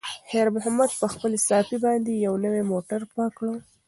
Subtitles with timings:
[0.29, 3.47] خیر محمد په خپلې صافې باندې یو نوی موټر پاک کړ.